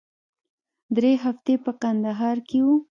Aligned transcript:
درې 0.95 1.11
هفتې 1.23 1.53
په 1.63 1.71
کندهار 1.81 2.37
کښې 2.49 2.59
وو. 2.65 2.75